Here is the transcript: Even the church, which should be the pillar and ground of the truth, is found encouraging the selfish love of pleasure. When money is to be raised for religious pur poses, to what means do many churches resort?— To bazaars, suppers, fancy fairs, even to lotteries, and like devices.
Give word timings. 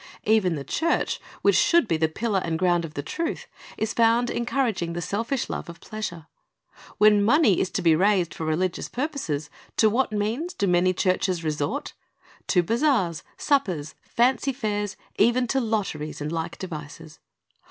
Even 0.23 0.55
the 0.55 0.63
church, 0.63 1.21
which 1.43 1.55
should 1.55 1.87
be 1.87 1.95
the 1.95 2.07
pillar 2.07 2.41
and 2.43 2.57
ground 2.57 2.85
of 2.85 2.95
the 2.95 3.03
truth, 3.03 3.45
is 3.77 3.93
found 3.93 4.31
encouraging 4.31 4.93
the 4.93 4.99
selfish 4.99 5.47
love 5.47 5.69
of 5.69 5.79
pleasure. 5.79 6.25
When 6.97 7.21
money 7.23 7.59
is 7.59 7.69
to 7.69 7.83
be 7.83 7.95
raised 7.95 8.33
for 8.33 8.43
religious 8.43 8.89
pur 8.89 9.07
poses, 9.09 9.51
to 9.77 9.91
what 9.91 10.11
means 10.11 10.55
do 10.55 10.65
many 10.65 10.93
churches 10.95 11.43
resort?— 11.43 11.93
To 12.47 12.63
bazaars, 12.63 13.21
suppers, 13.37 13.93
fancy 14.01 14.53
fairs, 14.53 14.97
even 15.19 15.45
to 15.45 15.59
lotteries, 15.59 16.19
and 16.19 16.31
like 16.31 16.57
devices. 16.57 17.19